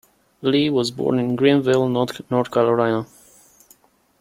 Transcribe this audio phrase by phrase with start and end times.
[0.41, 3.05] Lee was born in Greenville, North Carolina.